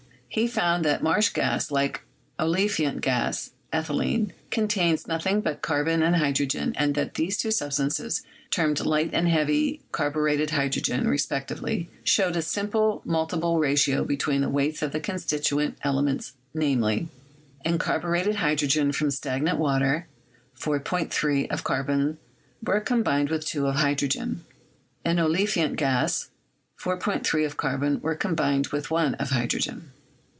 [0.33, 2.03] He found that marsh gas, like
[2.39, 8.21] olefiant gas (ethylene), con tains nothing but carbon and hydrogen, and that these two substances,
[8.49, 14.47] termed light and heavy carburetted hydro gen, respectively, showed a simple multiple ratio between the
[14.47, 17.09] weights of the constituent elements, namely:
[17.65, 20.07] In carburetted hydrogen from stagnant water,
[20.57, 22.19] 4.3 of carbon
[22.65, 24.45] were combined with 2 of hydrogen.
[25.03, 26.29] In olefiant gas,
[26.79, 29.91] 4.3 of carbon were combined with 1 of hydrogen.